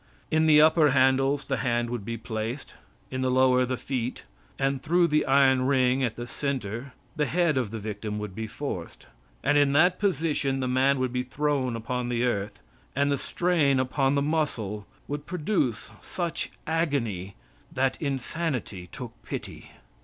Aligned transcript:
In 0.31 0.47
the 0.47 0.59
upper 0.59 0.89
handles 0.89 1.45
the 1.45 1.57
hands 1.57 1.91
would 1.91 2.03
be 2.03 2.17
placed; 2.17 2.73
in 3.11 3.21
the 3.21 3.29
lower, 3.29 3.65
the 3.67 3.77
feet; 3.77 4.23
and 4.57 4.81
through 4.81 5.05
the 5.05 5.27
iron 5.27 5.67
ring, 5.67 6.03
at 6.03 6.15
the 6.15 6.25
centre, 6.25 6.93
the 7.15 7.27
head 7.27 7.55
of 7.55 7.69
the 7.69 7.77
victim 7.77 8.17
would 8.17 8.33
be 8.33 8.47
forced, 8.47 9.05
and 9.43 9.59
in 9.59 9.73
that 9.73 9.99
position 9.99 10.59
the 10.59 10.67
man 10.67 10.97
would 10.97 11.13
be 11.13 11.21
thrown 11.21 11.75
upon 11.75 12.09
the 12.09 12.23
earth, 12.23 12.63
and 12.95 13.11
the 13.11 13.17
strain 13.19 13.79
upon 13.79 14.15
the 14.15 14.23
muscle 14.23 14.87
would 15.07 15.27
produce 15.27 15.91
such 16.01 16.49
agony 16.65 17.35
that 17.71 18.01
insanity 18.01 18.89
took 18.91 19.11
pity. 19.21 19.71